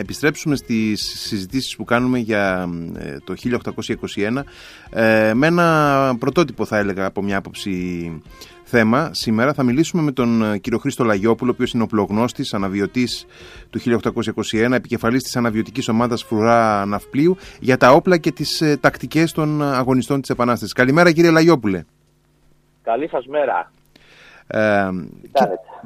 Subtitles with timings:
[0.00, 2.68] επιστρέψουμε στις συζητήσεις που κάνουμε για
[2.98, 3.34] ε, το
[4.16, 4.42] 1821
[4.90, 8.22] ε, με ένα πρωτότυπο θα έλεγα από μια άποψη
[8.70, 9.10] θέμα.
[9.12, 13.26] Σήμερα θα μιλήσουμε με τον κύριο Χρήστο Λαγιόπουλο, ο οποίος είναι οπλογνώστης, αναβιωτής
[13.70, 13.80] του
[14.52, 19.62] 1821, επικεφαλής της αναβιωτικής ομάδας Φρουρά Ναυπλίου, για τα όπλα και τις ε, τακτικές των
[19.62, 20.74] αγωνιστών της Επανάστασης.
[20.74, 21.84] Καλημέρα κύριε Λαγιόπουλε.
[22.82, 23.72] Καλή σας μέρα.
[24.46, 24.88] Ε,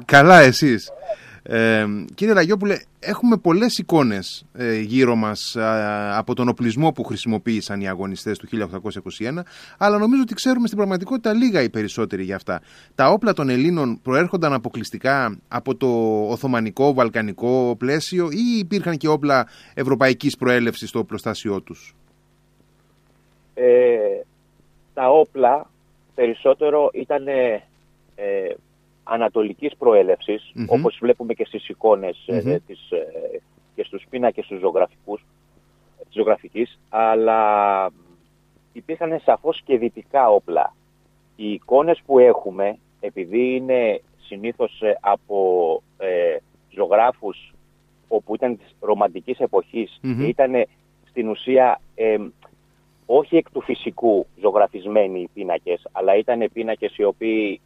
[0.05, 0.91] καλά εσείς.
[1.47, 1.85] Ε,
[2.15, 5.55] κύριε Ραγιόπουλε, έχουμε πολλές εικόνες ε, γύρω μας
[6.11, 9.39] από τον οπλισμό που χρησιμοποίησαν οι αγωνιστές του 1821,
[9.77, 12.61] αλλά νομίζω ότι ξέρουμε στην πραγματικότητα λίγα οι περισσότεροι για αυτά.
[12.95, 15.87] Τα όπλα των Ελλήνων προέρχονταν αποκλειστικά από το
[16.29, 21.95] Οθωμανικό, Βαλκανικό πλαίσιο ή υπήρχαν και όπλα ευρωπαϊκής προέλευσης στο οπλοστάσιό τους;
[23.53, 24.21] Ε,
[24.93, 25.69] τα όπλα
[26.15, 27.23] περισσότερο ήταν
[29.07, 29.75] ανατολικής
[30.67, 33.41] όπως βλέπουμε και στις εικόνες mm της, ε,
[33.75, 35.25] και στους πίνακες του ζωγραφικούς,
[35.97, 37.91] της ζωγραφικής, αλλά
[38.73, 40.75] υπήρχαν σαφώς και δυτικά όπλα.
[41.35, 46.37] Οι εικόνες που έχουμε, επειδή είναι συνήθως ε, από ε,
[46.73, 47.53] ζωγράφους
[48.07, 49.39] όπου ήταν της ρομαντικής
[50.01, 50.65] και ήταν
[51.09, 51.79] στην ουσία
[53.05, 57.61] όχι εκ του φυσικού ζωγραφισμένοι οι πίνακες, αλλά ήταν πίνακες οι οποίοι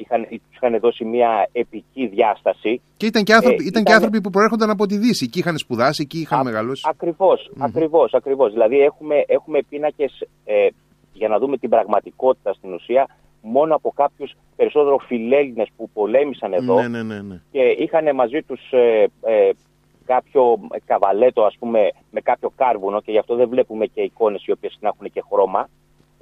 [0.00, 2.80] είχαν, είχαν δώσει μια επική διάσταση.
[2.96, 5.58] Και ήταν και άνθρωποι, ε, ήταν, και άνθρωποι που προέρχονταν από τη Δύση, εκεί είχαν
[5.58, 6.82] σπουδάσει, εκεί είχαν μεγαλώσει.
[6.88, 8.52] Ακριβώς, ακριβώς, ακριβώς.
[8.52, 10.66] Δηλαδή έχουμε, έχουμε πίνακες ε,
[11.12, 13.08] για να δούμε την πραγματικότητα στην ουσία
[13.42, 17.40] μόνο από κάποιους περισσότερο φιλέλληνες που πολέμησαν εδώ ναι, ναι, ναι, ναι.
[17.50, 19.50] και είχαν μαζί τους ε, ε,
[20.04, 24.52] κάποιο καβαλέτο ας πούμε με κάποιο κάρβουνο και γι' αυτό δεν βλέπουμε και εικόνες οι
[24.52, 25.68] οποίες να έχουν και χρώμα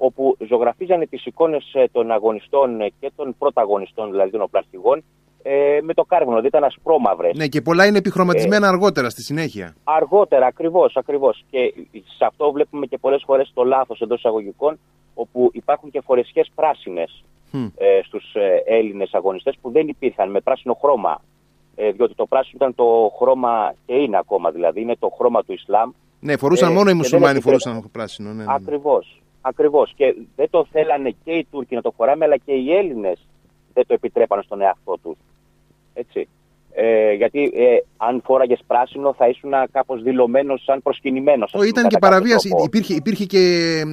[0.01, 5.03] όπου ζωγραφίζανε τις εικόνες ε, των αγωνιστών ε, και των πρωταγωνιστών, δηλαδή των οπλαρχηγών,
[5.43, 7.37] ε, με το κάρβουνο, δηλαδή ήταν ασπρόμαυρες.
[7.37, 9.75] Ναι, και πολλά είναι επιχρωματισμένα ε, αργότερα στη συνέχεια.
[9.83, 11.43] Αργότερα, ακριβώς, ακριβώς.
[11.49, 11.73] Και
[12.17, 14.79] σε αυτό βλέπουμε και πολλές φορές το λάθος εντός εισαγωγικών,
[15.13, 17.23] όπου υπάρχουν και φορεσιές πράσινες
[17.53, 17.71] mm.
[17.77, 21.21] ε, στους ε, Έλληνες αγωνιστές που δεν υπήρχαν με πράσινο χρώμα.
[21.75, 25.53] Ε, διότι το πράσινο ήταν το χρώμα και είναι ακόμα δηλαδή, είναι το χρώμα του
[25.53, 25.91] Ισλάμ.
[26.19, 28.33] Ναι, φορούσαν μόνο οι μουσουλμάνοι φορούσαν πράσινο.
[28.33, 28.53] Ναι, ναι.
[28.53, 29.21] Ακριβώς.
[29.41, 29.93] Ακριβώς.
[29.95, 33.27] Και δεν το θέλανε και οι Τούρκοι να το φοράμε, αλλά και οι Έλληνες
[33.73, 35.17] δεν το επιτρέπανε στον εαυτό τους.
[35.93, 36.27] Έτσι.
[36.73, 41.53] Ε, γιατί ε, αν φόραγες πράσινο θα ήσουν κάπως δηλωμένος σαν προσκυνημένος.
[41.67, 42.49] Ήταν και παραβίαση.
[42.65, 43.39] Υπήρχε, υπήρχε, και,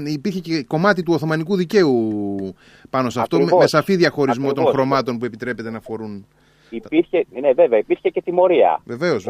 [0.07, 1.95] υπήρχε και κομμάτι του Οθωμανικού δικαίου
[2.91, 6.27] πάνω σε αυτό, με σαφή διαχωρισμό των χρωμάτων που επιτρέπεται να φορούν.
[6.71, 8.81] Υπήρχε, ναι, βέβαια, υπήρχε και τιμωρία.
[8.85, 9.27] Βεβαίως.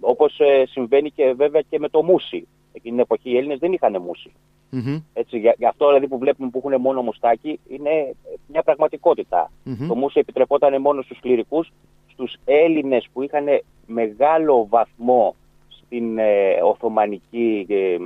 [0.00, 2.46] Όπως, ε, συμβαίνει και βέβαια και με το μουσι.
[2.72, 4.32] Εκείνη την εποχή οι Έλληνες δεν είχαν μουσι.
[4.72, 5.02] Mm-hmm.
[5.12, 8.14] Έτσι, για, για, αυτό δηλαδή που βλέπουμε που έχουν μόνο μουστάκι είναι
[8.46, 9.50] μια πραγματικότητα.
[9.66, 9.86] Mm-hmm.
[9.88, 11.72] Το μουσι επιτρεπόταν μόνο στους κληρικούς,
[12.06, 13.46] στους Έλληνες που είχαν
[13.86, 15.34] μεγάλο βαθμό
[15.68, 17.98] στην ε, Οθωμανική ε, ε,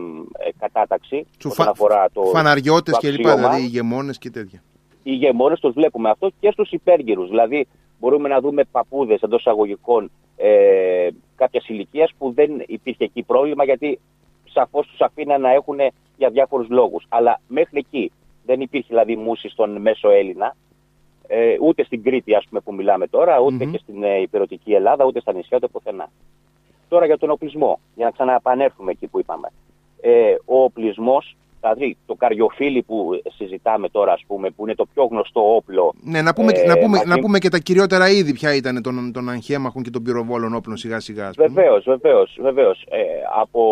[0.59, 1.27] κατάταξη.
[1.39, 1.71] Του φα...
[1.71, 4.63] αφορά το φαναριώτες και λοιπά, δηλαδή ηγεμόνες και τέτοια.
[5.03, 7.29] Οι ηγεμόνες τους βλέπουμε αυτό και στους υπέργυρους.
[7.29, 7.67] Δηλαδή
[7.99, 14.01] μπορούμε να δούμε παππούδες εντός αγωγικών ε, κάποιας ηλικίας που δεν υπήρχε εκεί πρόβλημα γιατί
[14.55, 15.79] σαφώς τους αφήναν να έχουν
[16.17, 17.07] για διάφορους λόγους.
[17.09, 18.13] Αλλά μέχρι εκεί
[18.45, 20.57] δεν υπήρχε δηλαδή μουσι στον μέσο Έλληνα,
[21.27, 25.21] ε, ούτε στην Κρήτη, ας πούμε, που μιλάμε τώρα, και στην ε, υπηρετική Ελλάδα, ούτε
[25.21, 26.11] στα νησιά, ούτε πουθενά.
[26.89, 29.49] Τώρα για τον οπλισμό, για να ξαναεπανέλθουμε εκεί που είπαμε.
[30.01, 35.05] Ε, ο οπλισμός Δηλαδή το καριοφίλι που συζητάμε τώρα, ας πούμε, που είναι το πιο
[35.05, 35.95] γνωστό όπλο.
[36.03, 39.13] Ναι, να πούμε, ε, να πούμε, να πούμε και τα κυριότερα είδη ποια ήταν των,
[39.13, 41.31] των αγχέμαχων και των πυροβόλων όπλων σιγά σιγά.
[41.37, 42.39] Βεβαίως, βεβαίως.
[42.41, 42.87] Βεβαίως.
[42.91, 43.03] Ε,
[43.41, 43.63] από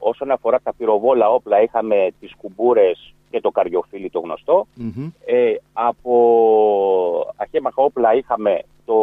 [0.00, 4.66] όσον αφορά τα πυροβόλα όπλα, είχαμε τις κουμπούρες και το καριοφίλι το γνωστό.
[5.24, 6.14] Ε, από
[7.36, 8.94] αχέμαχα όπλα είχαμε το,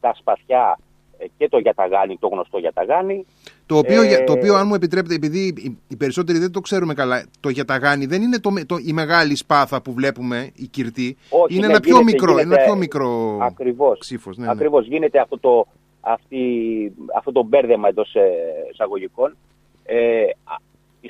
[0.00, 0.89] τα σπαθιά ε,
[1.36, 3.26] και το γιαταγάνι, το γνωστό γιαταγάνι.
[3.66, 4.24] Το οποίο, ε...
[4.24, 5.54] το οποίο, αν μου επιτρέπετε, επειδή
[5.88, 9.82] οι περισσότεροι δεν το ξέρουμε καλά, το γιαταγάνι δεν είναι το, το, η μεγάλη σπάθα
[9.82, 11.16] που βλέπουμε, η κυρτή.
[11.28, 14.36] Όχι, είναι ναι, ένα, πιο μικρό, γίνεται, ένα πιο μικρό ακριβώς, ξύφος.
[14.36, 14.50] Ναι, ναι.
[14.50, 15.66] Ακριβώς, γίνεται αυτό το,
[16.00, 16.42] αυτή,
[17.16, 18.14] αυτό το μπέρδεμα εντός
[18.72, 19.36] εισαγωγικών.
[19.84, 20.24] Ε,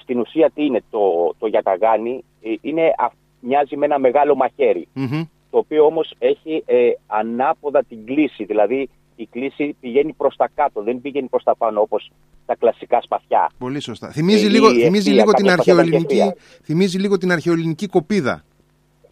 [0.00, 2.92] στην ουσία τι είναι το, το γιαταγάνι, ε, είναι,
[3.40, 5.26] μοιάζει με ένα μεγάλο μαχαίρι, mm-hmm.
[5.50, 8.88] το οποίο όμως έχει ε, ανάποδα την κλίση, δηλαδή
[9.20, 12.10] η κλίση πηγαίνει προς τα κάτω, δεν πηγαίνει προς τα πάνω όπως
[12.46, 13.50] τα κλασικά σπαθιά.
[13.58, 14.10] Πολύ σωστά.
[14.10, 16.20] Θυμίζει, λίγο, θυμίζει, λίγο την αρχαιοελληνική,
[16.62, 18.44] θυμίζει λίγο την αρχαιοελληνική κοπίδα.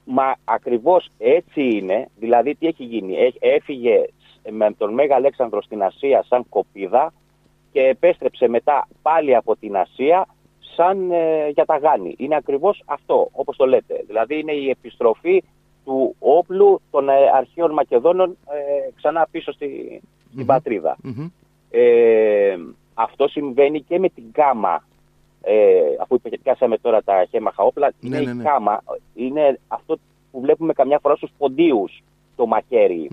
[0.04, 2.08] Μα ακριβώς έτσι είναι.
[2.18, 3.14] Δηλαδή τι έχει γίνει.
[3.38, 4.04] Έφυγε
[4.50, 7.12] με τον Μέγα Αλέξανδρο στην Ασία σαν κοπίδα
[7.72, 10.26] και επέστρεψε μετά πάλι από την Ασία
[10.76, 12.14] σαν ε, για τα γάνη.
[12.18, 14.04] Είναι ακριβώς αυτό, όπως το λέτε.
[14.06, 15.42] Δηλαδή είναι η επιστροφή
[15.88, 20.00] του όπλου των ε, αρχαίων Μακεδόνων ε, ξανά πίσω στη,
[20.32, 20.96] στην πατρίδα.
[21.70, 22.56] Ε,
[22.94, 24.82] αυτό συμβαίνει και με την κάμα.
[25.42, 28.82] Ε, αφού πιάσαμε τώρα τα χέμαχα όπλα, ναι, είναι ναι, η κάμα.
[29.14, 29.98] Είναι αυτό
[30.30, 32.02] που βλέπουμε καμιά φορά στους ποντίους
[32.36, 33.08] το μακερι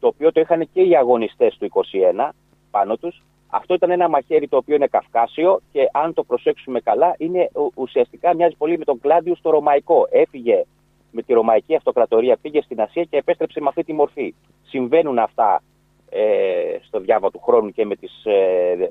[0.00, 1.70] Το οποίο το είχαν και οι αγωνιστές του
[2.18, 2.28] 21
[2.70, 3.22] πάνω τους.
[3.50, 8.34] Αυτό ήταν ένα μαχαίρι το οποίο είναι καυκάσιο και αν το προσέξουμε καλά είναι ουσιαστικά
[8.34, 10.06] μοιάζει πολύ με τον Κλάντιου στο Ρωμαϊκό.
[10.10, 10.64] Έφυγε
[11.12, 14.34] με τη Ρωμαϊκή Αυτοκρατορία, πήγε στην Ασία και επέστρεψε με αυτή τη μορφή.
[14.62, 15.62] Συμβαίνουν αυτά
[16.10, 18.90] ε, στο διάβα του χρόνου και με τις, ε,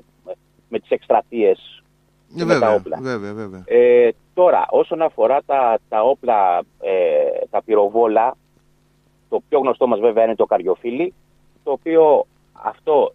[0.68, 1.82] με τις εκστρατείες
[2.36, 2.98] και με τα όπλα.
[3.00, 3.62] Βέβαια, βέβαια.
[3.66, 8.36] Ε, τώρα, όσον αφορά τα, τα όπλα, ε, τα πυροβόλα,
[9.28, 11.14] το πιο γνωστό μας βέβαια είναι το καριοφύλι,
[11.62, 13.12] το οποίο αυτό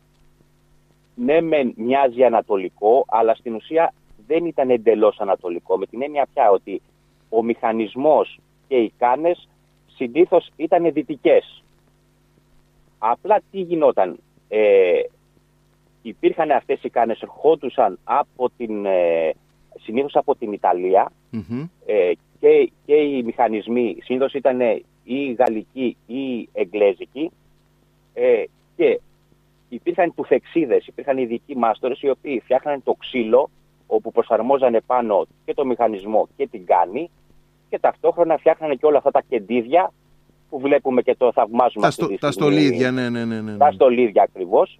[1.15, 3.93] ναι μεν μοιάζει ανατολικό, αλλά στην ουσία
[4.27, 6.81] δεν ήταν εντελώς ανατολικό, με την έννοια πια ότι
[7.29, 9.47] ο μηχανισμός και οι κάνες
[9.87, 11.63] συνήθως ήταν δυτικές.
[12.97, 14.19] Απλά τι γινόταν.
[14.47, 14.99] Ε,
[16.01, 19.31] υπήρχαν αυτές οι κάνες, ερχόντουσαν από την, ε,
[19.79, 21.11] συνήθως από την ιταλια
[21.85, 24.59] ε, και, και οι μηχανισμοί συνήθως ήταν
[25.03, 27.31] ή γαλλικοί ή εγγλέζικοι
[28.13, 28.43] ε,
[28.75, 28.99] και
[29.69, 33.49] υπήρχαν τουφεξίδες, υπήρχαν ειδικοί μάστορες οι οποίοι φτιάχναν το ξύλο
[33.87, 37.09] όπου προσαρμόζανε πάνω και το μηχανισμό και την κάνη
[37.69, 39.91] και ταυτόχρονα φτιάχνανε και όλα αυτά τα κεντίδια
[40.49, 43.57] που βλέπουμε και το θαυμάζουμε τα, στο, τα στολίδια, ναι, ναι, ναι, ναι.
[43.57, 44.79] Τα στολίδια ακριβώς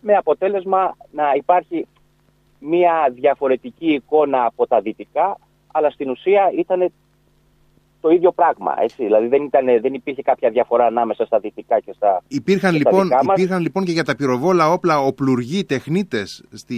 [0.00, 1.86] με αποτέλεσμα να υπάρχει
[2.58, 5.38] μια διαφορετική εικόνα από τα δυτικά
[5.72, 6.92] αλλά στην ουσία ήταν
[8.00, 8.74] το ίδιο πράγμα.
[8.78, 9.04] Έτσι.
[9.04, 12.22] Δηλαδή δεν, ήταν, δεν υπήρχε κάποια διαφορά ανάμεσα στα δυτικά και στα.
[12.28, 16.76] Υπήρχαν, λοιπόν, υπήρχαν λοιπόν και για τα πυροβόλα όπλα οπλουργοί τεχνίτες στη,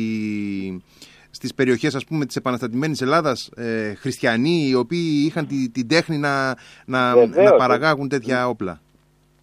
[1.31, 6.19] στις περιοχές ας πούμε της επαναστατημένης Ελλάδας ε, χριστιανοί οι οποίοι είχαν την τη τέχνη
[6.19, 6.57] να,
[6.87, 8.81] να, να παραγάγουν τέτοια όπλα.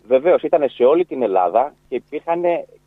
[0.08, 2.42] Βεβαίως ήταν σε όλη την Ελλάδα και υπήρχαν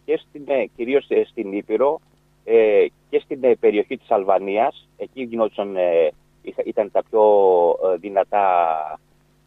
[0.04, 2.00] και στην, ε, κυρίως ε, στην Ήπειρο
[2.44, 4.88] ε, και στην ε, περιοχή της Αλβανίας.
[4.96, 5.76] Εκεί γινόντουσαν
[6.64, 7.22] ήταν τα πιο
[7.92, 8.44] ε, δυνατά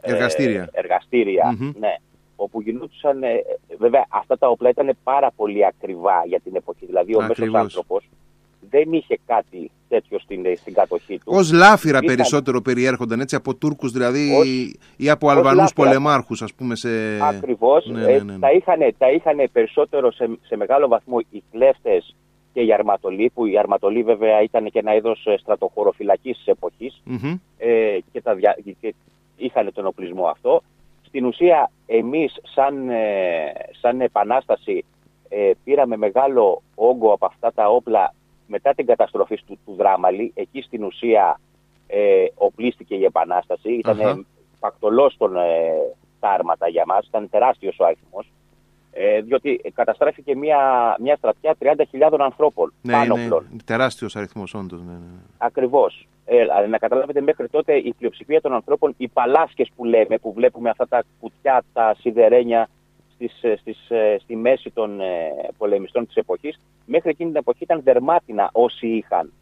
[0.02, 1.96] ε, εργαστήρια, εργαστήρια ναι,
[2.36, 3.44] όπου γινόντουσαν, ε,
[3.78, 6.86] βέβαια αυτά τα όπλα ήταν πάρα πολύ ακριβά για την εποχή.
[6.86, 8.10] Δηλαδή ο μέσος άνθρωπος
[8.70, 11.24] δεν είχε κάτι τέτοιο στην, στην κατοχή του.
[11.26, 14.30] Ως λάφυρα περισσότερο περιέρχονταν έτσι από Τούρκους δηλαδή
[14.98, 16.90] ή από Αλβανούς πολεμάρχους ας πούμε σε...
[17.24, 17.86] Ακριβώς.
[17.86, 22.16] Ναι, ναι, ναι, τα, είχαν, τα είχαν περισσότερο σε, σε μεγάλο βαθμό οι κλέφτες
[22.54, 27.02] και η Αρματολή, που η Αρματολή βέβαια ήταν και ένα είδος ε, στρατοχωροφυλακής της εποχης
[27.58, 28.36] ε, και, τα
[28.80, 28.94] και
[29.38, 30.62] είχαν τον οπλισμό αυτό.
[31.02, 34.86] Στην ουσία εμείς σαν, ε, σαν επανάσταση
[35.30, 38.14] ε, πήραμε μεγάλο όγκο από αυτά τα όπλα
[38.48, 40.32] μετά την καταστροφή του, του Δράμαλη.
[40.36, 41.40] Εκεί στην ουσία
[41.88, 43.74] ε, οπλίστηκε η επανάσταση.
[43.74, 44.22] Ήταν uh-huh.
[44.60, 45.34] πακτολός των,
[46.20, 48.32] τα άρματα για μας, ήταν τεράστιος ο αριθμός
[48.96, 50.60] ε, διότι καταστράφηκε μια,
[51.00, 54.82] μια στρατιά 30.000 ανθρώπων ναι, πάνω είναι τεράστιος αριθμός όντως.
[54.82, 54.98] Ναι, ναι.
[54.98, 55.22] ναι.
[55.38, 56.08] Ακριβώς.
[56.26, 60.70] Ε, να καταλάβετε μέχρι τότε η πλειοψηφία των ανθρώπων, οι παλάσκες που λέμε, που βλέπουμε
[60.70, 62.70] αυτά τα κουτιά, τα σιδερένια
[63.28, 67.64] στις, ε, στις, ε, στη μέση των ε, πολεμιστών της εποχής, μέχρι εκείνη την εποχή
[67.64, 69.34] ήταν δερμάτινα όσοι είχαν.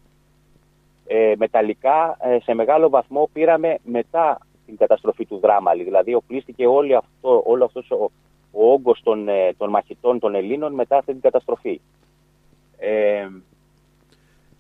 [1.07, 5.83] Ε, μεταλλικά σε μεγάλο βαθμό πήραμε μετά την καταστροφή του Δράμαλη.
[5.83, 8.11] Δηλαδή οπλίστηκε όλο αυτό, όλο αυτός ο,
[8.51, 11.81] ο όγκος των, ε, των μαχητών των Ελλήνων μετά αυτή την καταστροφή.
[12.77, 13.27] Ε,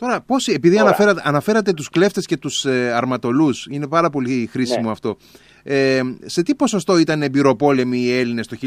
[0.01, 4.85] Τώρα, πώς, επειδή Αναφέρατε, αναφέρατε τους κλέφτες και τους ε, αρματολούς, είναι πάρα πολύ χρήσιμο
[4.85, 4.91] ναι.
[4.91, 5.17] αυτό.
[5.63, 8.57] Ε, σε τι ποσοστό ήταν εμπειροπόλεμοι οι Έλληνες το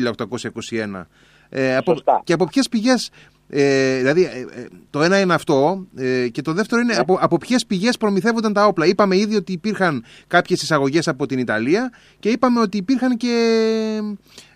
[0.71, 1.05] 1821
[1.49, 1.95] ε, από,
[2.25, 3.11] και από ποιες πηγές,
[3.49, 4.45] ε, δηλαδή ε,
[4.91, 5.87] το ένα είναι αυτό
[6.33, 7.01] και το δεύτερο είναι ναι.
[7.01, 8.87] από, από ποιες πηγές προμηθεύονταν τα όπλα.
[8.87, 13.37] Είπαμε ήδη ότι υπήρχαν κάποιες εισαγωγές από την Ιταλία και είπαμε ότι υπήρχαν και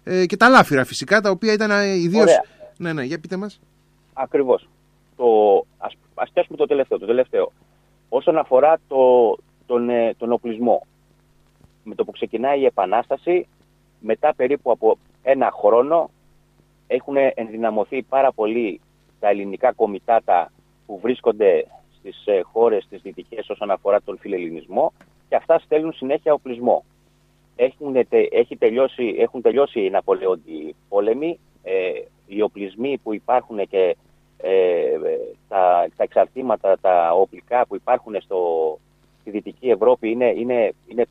[0.04, 2.24] ε, και τα λάφυρα φυσικά, τα οποία ήταν ε, ιδίω.
[2.76, 3.60] Ναι, ναι, για πείτε μας.
[4.12, 4.68] Ακριβώς.
[5.16, 5.24] Το...
[5.78, 7.52] Ας, ας πιάσουμε το τελευταίο, το τελευταίο.
[8.08, 10.86] Όσον αφορά το, τον, ε, τον οπλισμό,
[11.84, 13.46] με το που ξεκινάει η Επανάσταση,
[14.00, 16.10] μετά περίπου από ένα χρόνο
[16.86, 18.80] έχουν ενδυναμωθεί πάρα πολύ
[19.20, 20.52] τα ελληνικά κομιτάτα
[20.86, 21.66] που βρίσκονται
[21.98, 24.92] στις χώρες τις δυτικές όσον αφορά τον φιλελληνισμό
[25.28, 26.84] και αυτά στέλνουν συνέχεια οπλισμό
[27.58, 31.38] έχουν, έχει τελειώσει, έχουν τελειώσει οι Ναπολεόντιοι πόλεμοι.
[31.62, 31.90] Ε,
[32.26, 33.96] οι οπλισμοί που υπάρχουν και
[34.40, 34.98] ε,
[35.48, 38.38] τα, τα εξαρτήματα, τα οπλικά που υπάρχουν στο,
[39.20, 41.06] στη Δυτική Ευρώπη είναι, είναι, είναι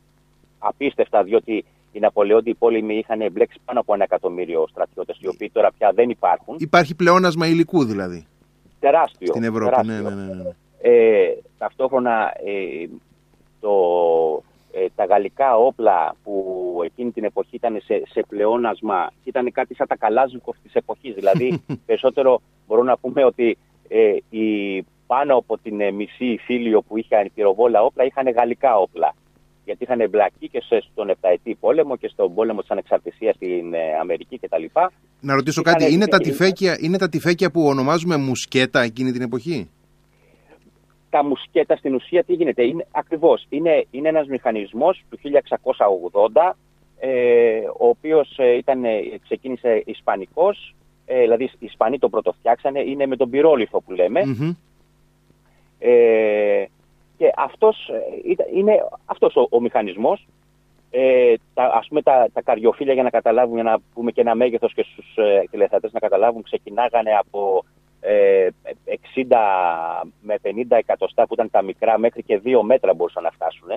[0.58, 5.72] απίστευτα διότι οι Ναπολεόντιοι πόλεμοι είχαν μπλέξει πάνω από ένα εκατομμύριο στρατιώτες, οι οποίοι τώρα
[5.78, 6.56] πια δεν υπάρχουν.
[6.58, 8.26] Υπάρχει πλεόνασμα υλικού δηλαδή.
[8.80, 9.26] Τεράστιο.
[9.26, 9.94] Στην Ευρώπη, τεράστιο.
[9.94, 10.34] ναι, ναι, ναι.
[10.34, 10.50] ναι.
[10.80, 12.86] Ε, ταυτόχρονα ε,
[13.60, 13.72] το,
[14.72, 16.32] ε, τα γαλλικά όπλα που
[16.84, 21.14] εκείνη την εποχή ήταν σε, σε πλεόνασμα ήταν κάτι σαν τα καλάζικοφ της εποχής.
[21.14, 23.58] Δηλαδή περισσότερο μπορούμε να πούμε ότι
[23.88, 24.46] ε, οι,
[25.06, 29.14] πάνω από την ε, μισή φίλιο που είχαν πυροβόλα όπλα είχαν γαλλικά όπλα.
[29.64, 34.38] Γιατί είχαν εμπλακεί και στον Επταετή πόλεμο και στον πόλεμο της ανεξαρτησίας στην ε, Αμερική
[34.38, 34.64] κτλ.
[35.20, 39.68] Να ρωτήσω κάτι, είναι τα, τυφέκια, είναι τα τυφέκια που ονομάζουμε μουσκέτα εκείνη την εποχή;
[41.10, 46.52] Τα μουσκέτα στην ουσία τι γίνεται, είναι, ακριβώς, είναι, είναι ένας μηχανισμός του 1680
[47.00, 50.74] ε, ο οποίος ε, ήταν, ε, ξεκίνησε ισπανικός,
[51.10, 54.20] ε, δηλαδή οι Ισπανοί τον πρωτοφτιάξανε, είναι με τον πυρόλιθο που λέμε.
[55.78, 56.64] Ε,
[57.16, 57.90] και αυτός
[58.54, 58.72] είναι
[59.04, 60.26] αυτός ο, ο μηχανισμός.
[60.90, 64.34] Ε, τα, ας πούμε τα, τα καριοφύλια για να καταλάβουν, για να πούμε και ένα
[64.34, 67.64] μέγεθος και στους ε, να καταλάβουν, ξεκινάγανε από
[68.00, 68.48] ε,
[69.14, 69.36] 60
[70.20, 73.68] με 50 εκατοστά που ήταν τα μικρά μέχρι και 2 μέτρα μπορούσαν να φτάσουν.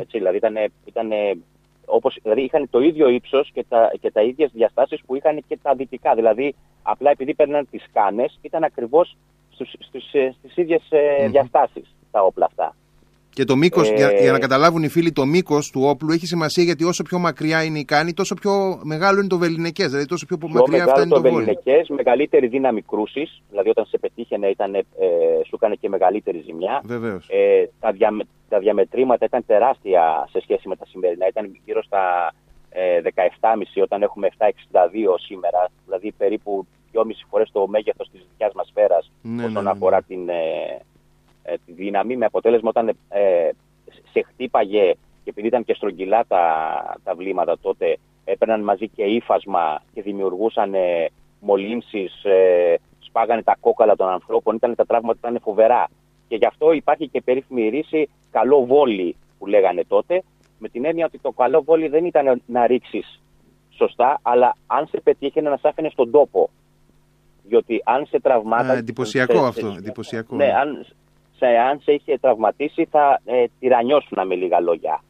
[0.00, 1.10] Έτσι, δηλαδή ήταν, ήταν
[1.88, 5.58] όπως, δηλαδή είχαν το ίδιο ύψος και τα, και τα ίδιες διαστάσεις που είχαν και
[5.62, 6.14] τα δυτικά.
[6.14, 9.16] Δηλαδή απλά επειδή παίρναν τις κάνες ήταν ακριβώς
[9.50, 11.30] στους, στους, ε, στις ίδιες mm-hmm.
[11.30, 12.74] διαστάσεις τα όπλα αυτά.
[13.38, 13.94] Και το μήκος, ε...
[13.94, 17.18] για, για, να καταλάβουν οι φίλοι, το μήκος του όπλου έχει σημασία γιατί όσο πιο
[17.18, 19.86] μακριά είναι η κάνη, τόσο πιο μεγάλο είναι το βεληνικέ.
[19.86, 23.42] Δηλαδή τόσο πιο, πιο μακριά φτάνει το βεληνικέ, μεγαλύτερη δύναμη κρούσης.
[23.50, 24.84] Δηλαδή όταν σε πετύχαινε ήταν, ε,
[25.46, 26.82] σου έκανε και μεγαλύτερη ζημιά.
[27.28, 28.10] Ε, τα, δια,
[28.48, 31.26] τα διαμετρήματα ήταν τεράστια σε σχέση με τα σημερινά.
[31.26, 32.32] Ήταν γύρω στα
[32.70, 33.00] ε,
[33.40, 34.46] 17,5 όταν έχουμε 7,62
[35.26, 35.68] σήμερα.
[35.84, 40.02] Δηλαδή περίπου 2,5 φορές το μέγεθος της δικιάς μας σφαίρας ναι, όσον ναι, ναι, αφορά
[40.02, 40.28] την.
[40.28, 40.80] Ε, ε,
[41.66, 43.50] τη δύναμη με αποτέλεσμα όταν ε,
[44.12, 44.92] σε χτύπαγε
[45.24, 46.42] και επειδή ήταν και στρογγυλά τα,
[47.04, 51.06] τα βλήματα τότε έπαιρναν μαζί και ύφασμα και δημιουργούσαν ε,
[51.40, 55.88] μολύνσεις, ε, σπάγανε τα κόκαλα των ανθρώπων, ήταν τα τραύματα ήταν φοβερά.
[56.28, 60.22] Και γι' αυτό υπάρχει και περίφημη ρίση καλό βόλι που λέγανε τότε,
[60.58, 63.20] με την έννοια ότι το καλό βόλι δεν ήταν να ρίξεις
[63.70, 66.50] σωστά, αλλά αν σε πετύχαινε να σε άφηνε στον τόπο.
[67.42, 68.72] Διότι αν σε τραυμάτα.
[68.72, 69.74] εντυπωσιακό αυτό.
[69.78, 70.36] εντυπωσιακό.
[70.36, 70.86] Ναι, αν,
[71.38, 75.02] σε, αν σε είχε τραυματίσει θα ε, τυραννιώσουν με λίγα λόγια.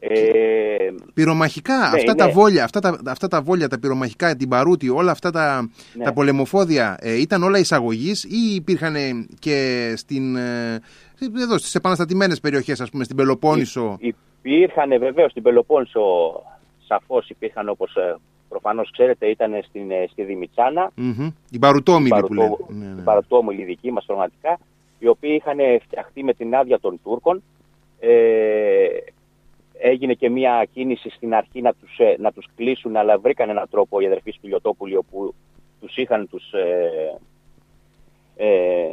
[0.00, 0.76] Ε,
[1.14, 5.10] πυρομαχικά, ναι, αυτά, τα βόλια, αυτά, τα, αυτά τα βόλια, τα πυρομαχικά, την παρούτη, όλα
[5.10, 6.04] αυτά τα, ναι.
[6.04, 8.94] τα πολεμοφόδια ε, ήταν όλα εισαγωγής ή υπήρχαν
[9.38, 10.80] και στην, ε,
[11.42, 16.00] εδώ, στις επαναστατημένες περιοχές, ας πούμε, στην Πελοπόννησο; Υ, υπήρχαν βεβαίως στην Πελοπόννησο,
[16.86, 18.16] σαφώς υπήρχαν όπως ε,
[18.48, 20.90] προφανώς ξέρετε ήταν στην, ε, στη Δημητσάνα.
[20.96, 21.32] Mm-hmm.
[21.50, 22.56] Η Παρουτόμιλη που λέτε.
[22.68, 23.00] Ναι, ναι.
[23.00, 24.58] Η Παρουτόμιλη δική μας πραγματικά
[24.98, 27.42] οι οποίοι είχαν φτιαχτεί με την άδεια των Τούρκων.
[28.00, 28.88] Ε,
[29.78, 33.68] έγινε και μια κίνηση στην αρχή να τους, ε, να τους κλείσουν, αλλά βρήκαν έναν
[33.70, 35.34] τρόπο οι αδερφοί Σπηλιοτόπουλοι όπου
[35.80, 37.18] τους είχαν τους, ε,
[38.36, 38.88] ε,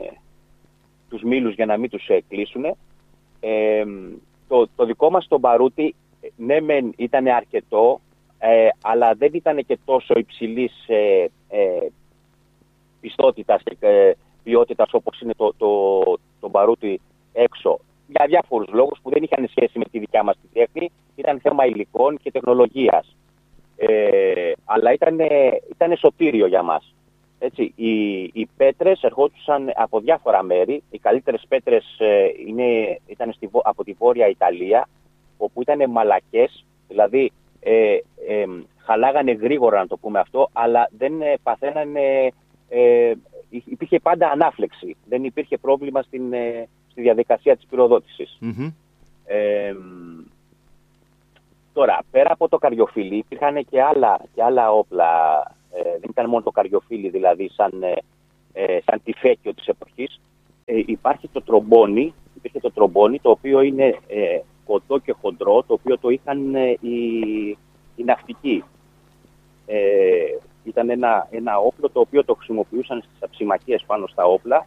[1.10, 2.66] τους μήλους για να μην τους ε, κλείσουν.
[3.40, 3.84] Ε,
[4.48, 5.96] το, το δικό μας το μπαρούτι,
[6.36, 8.00] ναι μεν ήταν αρκετό,
[8.82, 11.88] αλλά δεν ήταν και τόσο υψηλής ε,
[13.02, 16.02] πιστότητας και ποιότητας όπως είναι το, το,
[16.40, 17.02] το μπαρούτι
[17.34, 17.80] έξω.
[18.08, 21.66] Για διάφορους λόγους που δεν είχαν σχέση με τη δικιά μας τη τέχνη, ήταν θέμα
[21.66, 23.16] υλικών και τεχνολογίας.
[23.78, 25.20] Ε, αλλά ήταν,
[25.72, 26.96] ήταν σωτήριο για μας.
[27.40, 30.84] Έτσι, οι, οι πέτρες ερχόντουσαν από διάφορα μέρη.
[30.90, 32.28] Οι καλύτερες πέτρες ε,
[33.08, 34.88] ήταν στη, από τη Βόρεια Ιταλία,
[35.38, 37.98] όπου ήταν μαλακές, δηλαδή ε,
[38.28, 38.46] ε,
[38.78, 42.32] χαλάγανε γρήγορα να το πούμε αυτό, αλλά δεν ε, παθαίνανε
[42.70, 43.14] ε,
[43.50, 44.96] υπήρχε πάντα ανάφλεξη.
[45.08, 48.38] Δεν υπήρχε πρόβλημα στην, ε, στη διαδικασία της πυροδοτησης
[49.26, 49.74] Ε,
[51.74, 55.08] τώρα, πέρα από το καριοφύλι υπήρχαν και άλλα, και άλλα όπλα.
[55.72, 57.96] Ε, δεν ήταν μόνο το καριοφύλι δηλαδή σαν, ε,
[58.54, 60.20] ε σαν τυφέκιο της εποχής.
[60.66, 65.74] Ε, υπάρχει το τρομπόνι, υπήρχε το τρομπόνι το οποίο είναι ε, κοντό και χοντρό, το
[65.74, 66.98] οποίο το είχαν οι,
[67.96, 68.64] οι ναυτικοί.
[69.66, 74.66] Ε, ήταν ένα, ένα όπλο το οποίο το χρησιμοποιούσαν στις αψημακίες πάνω στα οπλα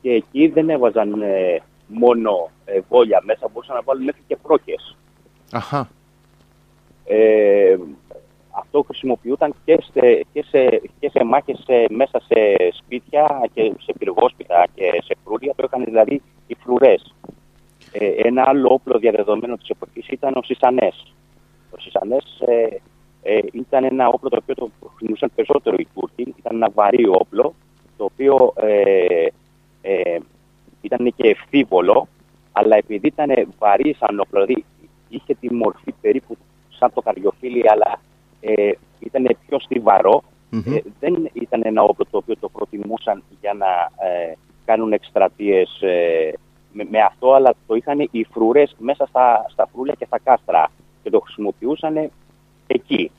[0.00, 4.96] και εκεί δεν έβαζαν ε, μόνο ε, βόλια μέσα, μπορούσαν να βάλουν μέχρι και πρόκες.
[5.52, 5.88] Αχα.
[7.04, 7.76] Ε,
[8.50, 14.66] αυτό χρησιμοποιούταν και σε, και σε, και σε μάχες μέσα σε σπίτια και σε πυργόσπιτα
[14.74, 17.14] και σε φρούρια, το έκανε δηλαδή οι φρουρές.
[17.92, 21.14] Ε, ένα άλλο όπλο διαδεδομένο της εποχής ήταν ο Σισανές.
[21.70, 22.76] Ο Σισανές ε,
[23.26, 26.34] ε, ήταν ένα όπλο το οποίο το χρησιμοποιούσαν περισσότερο οι Τούρκοι.
[26.38, 27.54] Ήταν ένα βαρύ όπλο,
[27.96, 29.26] το οποίο ε,
[29.82, 30.18] ε,
[30.80, 32.08] ήταν και ευθύβολο,
[32.52, 34.64] αλλά επειδή ήταν βαρύ σαν όπλο, δηλαδή
[35.08, 36.36] είχε τη μορφή περίπου
[36.68, 38.00] σαν το καριοφύλι, αλλά
[38.40, 43.66] ε, ήταν πιο στιβαρο ε, δεν ήταν ένα όπλο το οποίο το προτιμούσαν για να
[44.06, 44.32] ε,
[44.64, 45.78] κάνουν εκστρατείες
[46.72, 50.70] με, με, αυτό, αλλά το είχαν οι φρουρές μέσα στα, στα φρούλια και στα κάστρα
[51.02, 52.10] και το χρησιμοποιούσαν
[52.74, 53.10] εκεί.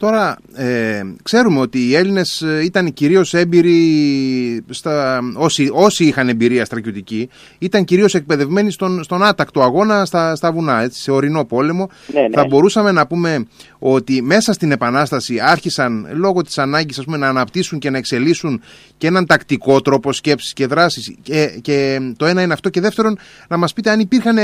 [0.00, 6.64] Τώρα, ε, ξέρουμε ότι οι Έλληνες ε, ήταν κυρίως έμπειροι, στα, όσοι, όσοι είχαν εμπειρία
[6.64, 7.28] στρατιωτική,
[7.58, 11.90] ήταν κυρίως εκπαιδευμένοι στον, στον άτακτο αγώνα στα, στα βουνά, έτσι, σε ορεινό πόλεμο.
[12.12, 12.28] Ναι, ναι.
[12.32, 13.46] Θα μπορούσαμε να πούμε
[13.78, 18.62] ότι μέσα στην Επανάσταση άρχισαν λόγω της ανάγκης ας πούμε, να αναπτύσσουν και να εξελίσσουν
[18.98, 23.18] και έναν τακτικό τρόπο σκέψης και δράσης και, και το ένα είναι αυτό και δεύτερον
[23.48, 24.38] να μας πείτε αν υπήρχαν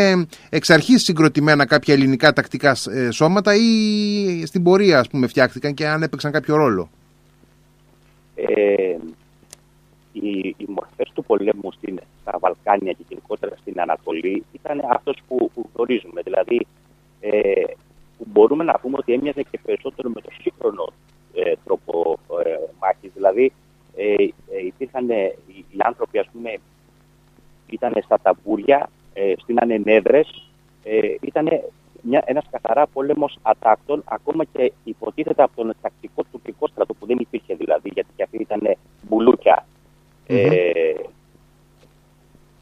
[0.49, 5.87] εξ αρχής συγκροτημένα κάποια ελληνικά τακτικά ε, σώματα ή στην πορεία ας πούμε φτιάχτηκαν και
[5.87, 6.88] αν έπαιξαν κάποιο ρόλο.
[8.35, 8.97] Ε,
[10.12, 15.50] οι, οι μορφές του πολέμου στην, στα Βαλκάνια και γενικότερα στην Ανατολή ήταν αυτός που,
[15.55, 16.23] που γνωρίζουμε.
[16.23, 16.67] Δηλαδή
[17.21, 17.62] ε,
[18.19, 20.93] που μπορούμε να πούμε ότι έμοιαζε και περισσότερο με το σύγχρονο
[21.35, 23.11] ε, τρόπο ε, μάχης.
[23.15, 23.53] Δηλαδή
[23.97, 26.59] ε, ε υπήρχαν οι, οι άνθρωποι ας πούμε
[27.71, 30.50] ήταν στα ταμπούρια, ε, στείνανε νέδρες,
[30.85, 31.62] ε, ήταν ένας
[32.76, 37.90] καθαρά πόλεμος ατάκτων, ακόμα και υποτίθεται από τον τακτικό τουρκικό στρατό που δεν υπήρχε δηλαδή,
[37.95, 39.66] γιατί και αυτοί ήταν μπουλούκια.
[40.26, 40.49] Ε,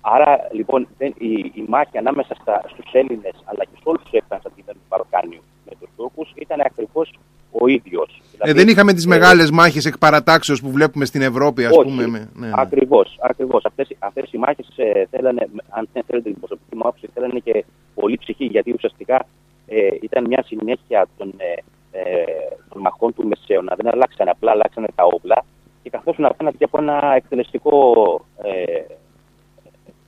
[0.01, 4.13] άρα λοιπόν δεν, η, η μάχη ανάμεσα στα, στους Έλληνες αλλά και σε όλους τους
[4.13, 7.19] έφτανες από την Παροκάνιου με τους Τούρκους ήταν ακριβώς
[7.51, 8.09] ο ίδιος.
[8.19, 11.77] Ε, δηλαδή, δεν είχαμε τις ε, μεγάλες μάχες εκ παρατάξεως που βλέπουμε στην Ευρώπη ας
[11.77, 12.07] όχι, πούμε.
[12.07, 12.51] Ναι, ναι.
[12.55, 13.65] Ακριβώς, ακριβώς.
[13.65, 18.17] Αυτές, αυτές οι μάχες ε, θέλανε, αν θέλετε την προσωπική μου άποψη, θέλανε και πολύ
[18.19, 19.27] ψυχή γιατί ουσιαστικά
[19.75, 21.55] ε, ήταν μια συνέχεια των, ε,
[21.99, 22.25] ε,
[22.69, 23.75] των μαχών του Μεσαίωνα.
[23.77, 25.45] Δεν αλλάξανε απλά, αλλάξανε τα όπλα
[25.83, 27.77] και καθόσουν απέναντι από ένα εκτελεστικό
[28.43, 28.83] ε,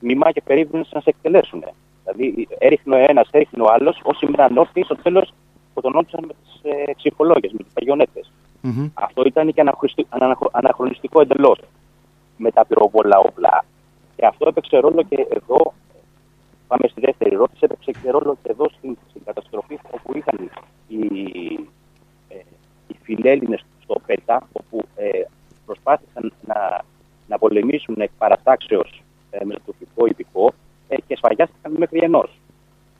[0.00, 1.64] τμήμα και περίπου να σε εκτελέσουν.
[2.04, 5.32] Δηλαδή έριχνε ο ένας, έριχνε ο άλλος, όσοι μείναν όρθιοι, στο τέλος
[5.70, 8.32] σκοτωνόντουσαν με τις ε, ψυχολόγες, με τις παγιονέτες.
[8.62, 8.90] Mm-hmm.
[8.94, 9.62] Αυτό ήταν και
[10.50, 11.58] αναχρονιστικό εντελώς
[12.36, 13.64] με τα πυροβόλα όπλα.
[14.16, 15.74] Και αυτό έπαιξε ρόλο και εδώ
[16.66, 17.60] Πάμε στη δεύτερη ερώτηση.
[17.62, 20.50] Έπαιξε και ρόλο και εδώ στην, στην καταστροφή όπου είχαν
[20.88, 21.00] οι,
[22.28, 22.36] ε,
[22.88, 25.22] οι φιλέλληνες στο ΠΕΤΑ, όπου ε,
[25.66, 26.84] προσπάθησαν να,
[27.26, 30.52] να πολεμήσουν εκ παρατάξεως ε, με το τουρκικό υπηκό
[30.88, 32.30] ε, και σφαγιάστηκαν μέχρι ενός.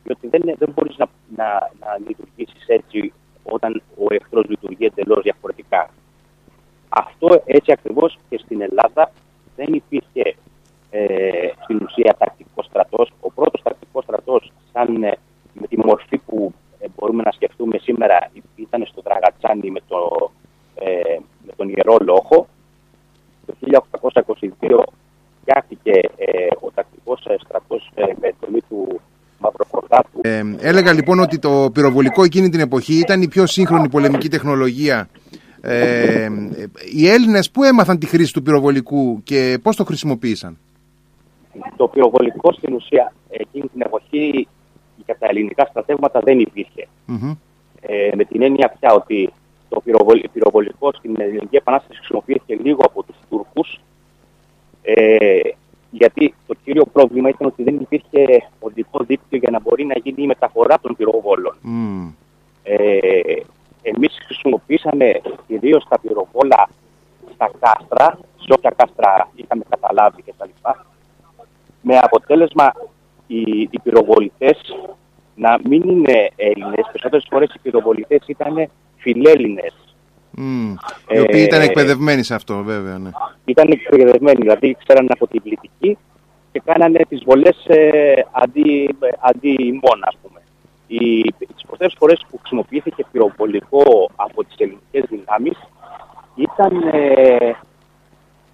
[0.05, 1.47] Διότι δεν, δεν μπορείς να, να,
[1.81, 3.13] να λειτουργήσεις έτσι
[3.43, 5.91] όταν ο εχθρός λειτουργεί εντελώς διαφορετικά.
[6.89, 9.13] Αυτό έτσι ακριβώς και στην Ελλάδα
[9.57, 10.37] δεν υπήρχε
[10.91, 13.07] ε, στην ουσία τακτικό στρατό.
[13.21, 14.41] Ο πρώτο τακτικό στρατό,
[14.73, 15.13] σαν ε,
[15.53, 20.31] με τη μορφή που ε, μπορούμε να σκεφτούμε σήμερα, ήταν στο Τραγατσάνι με, το,
[20.75, 21.19] ε,
[21.87, 22.47] με τον Ιερό Λόχο.
[23.47, 23.55] Το
[24.61, 24.83] 1822
[25.41, 26.01] φτιάχτηκε
[26.61, 29.01] ο τακτικός στρατός με τομή του
[29.39, 30.21] Μαυροκορδάτου.
[30.21, 35.09] Ε, έλεγα λοιπόν ότι το πυροβολικό εκείνη την εποχή ήταν η πιο σύγχρονη πολεμική τεχνολογία
[35.61, 36.29] ε,
[36.95, 40.59] οι Έλληνες που έμαθαν τη χρήση του πυροβολικού και πώς το χρησιμοποίησαν;
[41.77, 44.49] Το πυροβολικό στην ουσία εκείνη την εποχή
[45.05, 46.89] για τα ελληνικά στρατεύματα δεν υπήρχε.
[47.81, 49.33] Ε, με την έννοια πια ότι
[49.69, 49.83] το
[50.33, 53.81] πυροβολικό στην Ελληνική Επανάσταση χρησιμοποιήθηκε λίγο από τους Τούρκους
[54.83, 55.39] ε,
[55.91, 60.23] γιατί το κύριο πρόβλημα ήταν ότι δεν υπήρχε οδικό δίκτυο για να μπορεί να γίνει
[60.23, 61.57] η μεταφορά των πυροβόλων.
[61.65, 62.13] Mm.
[62.63, 63.21] Ε,
[63.83, 66.69] εμείς χρησιμοποιήσαμε κυρίως τα πυροβόλα
[67.35, 70.69] στα κάστρα, σε όποια κάστρα είχαμε καταλάβει κτλ
[71.81, 72.73] με αποτέλεσμα
[73.27, 74.59] οι, οι πυροβολητές
[75.35, 76.87] να μην είναι Έλληνες.
[76.87, 78.71] Περισσότερες φορές οι πυροβολητές ήταν
[79.07, 79.75] φιλέλληνες.
[80.39, 80.75] Mm.
[81.09, 82.99] Οι οποίοι ήταν ε, εκπαιδευμένοι σε αυτό, βέβαια.
[82.99, 83.11] Ναι.
[83.45, 85.99] Ήταν εκπαιδευμένοι, δηλαδή ξέραν από την πληθυκή
[86.53, 90.41] και κάνανε τις βολές ε, αντί, αντί ημών, ας πούμε.
[90.87, 95.59] Οι, τις πρώτες φορές που χρησιμοποιήθηκε πυροβολικό από τις ελληνικές δυνάμεις
[96.35, 97.51] ήταν ε,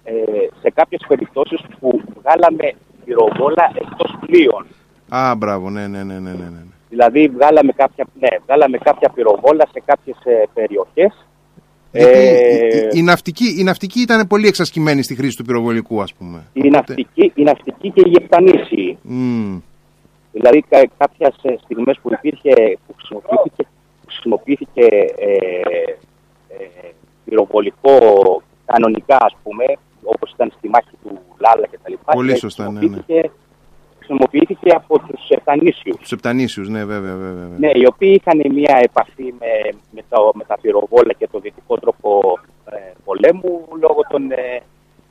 [0.03, 0.13] ε,
[0.61, 2.73] σε κάποιες περιπτώσεις που βγάλαμε
[3.05, 4.65] πυροβόλα εκτός πλοίων.
[5.09, 6.63] Α, μπράβο, ναι, ναι, ναι, ναι, ναι.
[6.93, 7.09] Ναι.
[7.09, 11.27] Δηλαδή βγάλαμε κάποια, ναι, βγάλαμε κάποια πυροβόλα σε κάποιες ε, περιοχές.
[11.95, 16.43] Ε, η, ναυτική, η ναυτική ήταν πολύ εξασκημένη στη χρήση του πυροβολικού, ας πούμε.
[16.53, 18.97] Η, ναυτική, η ναυτική και η επτανήση.
[19.09, 19.61] Mm.
[20.31, 23.67] Δηλαδή κα, κάποιες στιγμές που υπήρχε, που χρησιμοποιήθηκε,
[24.05, 24.85] χρησιμοποιήθηκε
[25.17, 25.35] ε,
[26.47, 26.89] ε,
[27.25, 27.97] πυροβολικό
[28.65, 29.65] κανονικά, ας πούμε,
[30.03, 32.13] όπως ήταν στη μάχη του Λάλα και τα λοιπά.
[32.13, 33.21] Πολύ σωστά, ναι, ναι.
[34.17, 35.97] Χρησιμοποιήθηκε από τους Επτανήσιους.
[35.97, 37.47] Τους Επτανήσιους, ναι, βέβαια, βέβαια.
[37.57, 39.51] Ναι, οι οποίοι είχαν μια επαφή με,
[39.91, 42.39] με, το, με τα πυροβόλα και το δυτικό τρόπο
[42.71, 44.61] ε, πολέμου λόγω των, ε,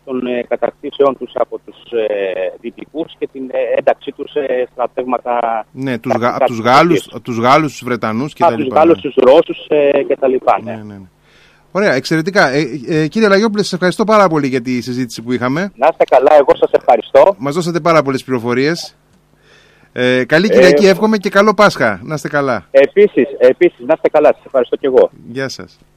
[0.05, 5.65] των ε, κατακτήσεών τους από τους ε, δυτικούς και την ε, ένταξή τους σε στρατεύματα...
[5.73, 8.65] Ναι, τους, γα, τους, Γάλλους, τους Γάλλους, τους Βρετανούς και τα λοιπά.
[8.65, 10.73] Τους Γάλλους, τους Ρώσους ε, και τα λοιπά, ναι.
[10.73, 11.09] ναι, ναι, ναι.
[11.75, 12.49] Ωραία, εξαιρετικά.
[12.49, 15.73] Ε, ε, κύριε Λαγιόπουλε, σας ευχαριστώ πάρα πολύ για τη συζήτηση που είχαμε.
[15.77, 17.35] Να είστε καλά, εγώ σας ευχαριστώ.
[17.39, 18.97] Μας δώσατε πάρα πολλές πληροφορίες.
[19.93, 22.01] Ε, καλή Κυριακή, ε, εύχομαι και καλό Πάσχα.
[22.03, 22.67] Να είστε καλά.
[22.71, 24.33] Επίσης, επίσης, να είστε καλά.
[24.35, 25.11] Σας ευχαριστώ και εγώ.
[25.29, 25.79] Γεια σας.